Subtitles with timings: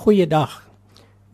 [0.00, 0.62] Goeiedag.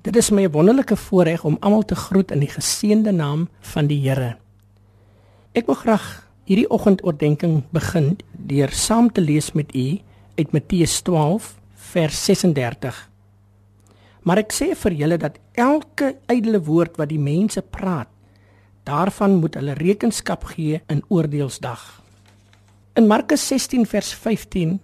[0.03, 4.01] Dit is my wonderlike voorreg om almal te groet in die geseënde naam van die
[4.03, 4.33] Here.
[5.55, 6.07] Ek wil graag
[6.51, 8.09] hierdie oggendoordenkings begin
[8.51, 9.85] deur saam te lees met u
[10.41, 11.53] uit Matteus 12
[11.93, 12.99] vers 36.
[14.27, 18.11] Maar ek sê vir julle dat elke ydelle woord wat die mense praat,
[18.83, 21.87] daarvan moet hulle rekenskap gee in oordeelsdag.
[22.99, 24.79] In Markus 16 vers 15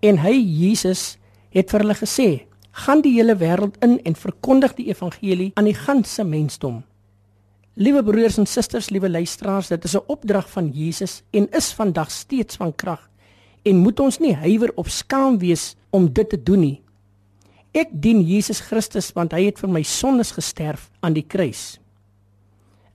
[0.00, 1.18] en hy Jesus
[1.52, 2.45] het vir hulle gesê:
[2.76, 6.82] "Gaan die hele wêreld in en verkondig die evangelie aan die ganse mensdom."
[7.74, 12.10] Liewe broers en susters, liewe luisteraars, dit is 'n opdrag van Jesus en is vandag
[12.10, 13.10] steeds van krag
[13.62, 16.82] en moet ons nie huiwer of skaam wees om dit te doen nie.
[17.76, 21.78] Ek dien Jesus Christus want hy het vir my sondes gesterf aan die kruis.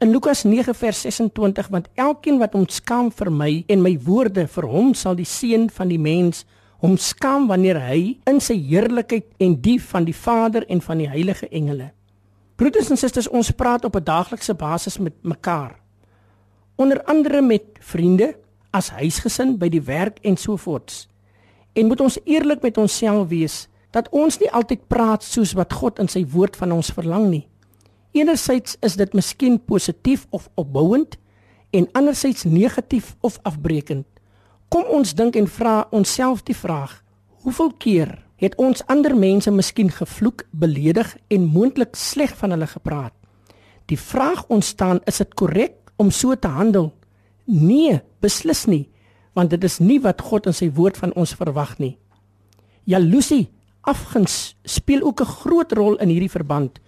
[0.01, 4.65] In Lukas 9 vers 26 want elkeen wat ontskaam vir my en my woorde vir
[4.65, 6.45] hom sal die seun van die mens
[6.81, 11.09] hom skaam wanneer hy in sy heerlikheid en die van die Vader en van die
[11.09, 11.91] heilige engele.
[12.57, 15.79] Broeders en susters, ons praat op 'n daaglikse basis met mekaar.
[16.75, 18.35] Onder andere met vriende,
[18.71, 21.07] as huisgesin, by die werk en so voorts.
[21.73, 25.99] En moet ons eerlik met onsself wees dat ons nie altyd praat soos wat God
[25.99, 27.47] in sy woord van ons verlang nie.
[28.11, 31.17] Enerzijds is dit miskien positief of opbouend
[31.69, 34.05] en anderzijds negatief of afbreekend.
[34.71, 36.93] Kom ons dink en vra onsself die vraag:
[37.43, 43.11] Hoeveel keer het ons ander mense miskien gevloek, beledig en moontlik sleg van hulle gepraat?
[43.91, 46.93] Die vraag ontstaan: Is dit korrek om so te handel?
[47.43, 48.87] Nee, beslis nie,
[49.35, 51.97] want dit is nie wat God in sy woord van ons verwag nie.
[52.87, 53.49] Jaloesie,
[53.83, 56.79] afguns speel ook 'n groot rol in hierdie verband.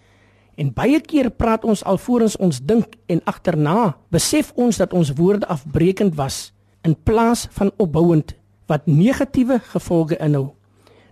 [0.55, 5.47] En baie keer praat ons alvorens ons dink en agterna besef ons dat ons woorde
[5.47, 6.52] afbreekend was
[6.83, 8.35] in plaas van opbouend
[8.67, 10.53] wat negatiewe gevolge inhou.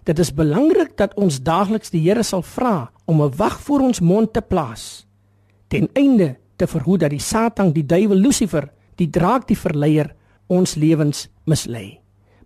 [0.03, 3.99] Dit is belangrik dat ons daagliks die Here sal vra om 'n wag voor ons
[3.99, 5.05] mond te plaas
[5.71, 8.67] ten einde te verhoed dat die Satan, die duiwel Lucifer,
[8.99, 10.11] die draak, die verleier
[10.51, 12.01] ons lewens mislei.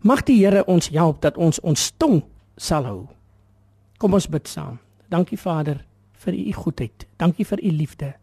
[0.05, 2.21] Mag die Here ons help dat ons ons tong
[2.55, 3.01] sal hou.
[3.97, 4.77] Kom ons bid saam.
[5.09, 5.81] Dankie Vader
[6.21, 7.07] vir u goedheid.
[7.17, 8.13] Dankie vir u liefde.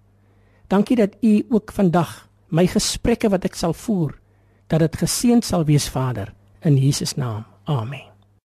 [0.70, 4.14] Dankie dat u ook vandag my gesprekke wat ek sal voer
[4.72, 7.44] dat dit geseënd sal wees Vader in Jesus naam.
[7.64, 8.11] Amen.